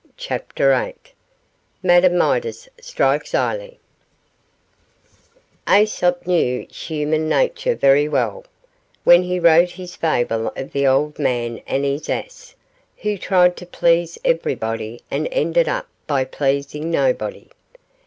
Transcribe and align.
CHAPTER 0.17 0.71
VIII 0.73 0.95
MADAME 1.83 2.17
MIDAS 2.17 2.67
STRIKES 2.81 3.35
'ILE' 3.35 3.77
Aesop 5.71 6.25
knew 6.25 6.65
human 6.71 7.29
nature 7.29 7.75
very 7.75 8.09
well 8.09 8.43
when 9.03 9.21
he 9.21 9.39
wrote 9.39 9.69
his 9.69 9.95
fable 9.95 10.47
of 10.55 10.71
the 10.71 10.87
old 10.87 11.19
man 11.19 11.61
and 11.67 11.85
his 11.85 12.09
ass, 12.09 12.55
who 12.97 13.15
tried 13.15 13.55
to 13.57 13.65
please 13.67 14.17
everybody 14.25 15.01
and 15.11 15.27
ended 15.31 15.69
up 15.69 15.87
by 16.07 16.23
pleasing 16.25 16.89
nobody. 16.89 17.47